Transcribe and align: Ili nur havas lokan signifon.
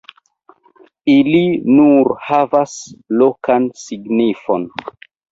Ili 1.15 1.41
nur 1.79 2.09
havas 2.29 2.73
lokan 3.19 3.67
signifon. 3.83 4.65